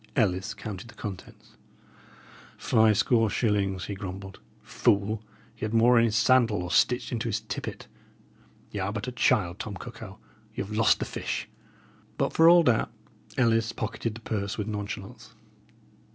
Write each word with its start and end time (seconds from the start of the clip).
Ellis 0.15 0.55
counted 0.55 0.87
the 0.87 0.95
contents. 0.95 1.51
"Five 2.57 2.97
score 2.97 3.29
shillings!" 3.29 3.85
he 3.85 3.93
grumbled. 3.93 4.39
"Fool, 4.63 5.21
he 5.53 5.63
had 5.63 5.75
more 5.75 5.99
in 5.99 6.05
his 6.05 6.15
sandal, 6.15 6.63
or 6.63 6.71
stitched 6.71 7.11
into 7.11 7.29
his 7.29 7.41
tippet. 7.41 7.85
Y' 8.71 8.79
are 8.79 8.91
but 8.91 9.07
a 9.07 9.11
child, 9.11 9.59
Tom 9.59 9.75
Cuckow; 9.75 10.17
ye 10.55 10.63
have 10.63 10.75
lost 10.75 10.97
the 10.97 11.05
fish." 11.05 11.47
But, 12.17 12.33
for 12.33 12.49
all 12.49 12.63
that, 12.63 12.89
Ellis 13.37 13.71
pocketed 13.73 14.15
the 14.15 14.21
purse 14.21 14.57
with 14.57 14.65
nonchalance. 14.65 15.35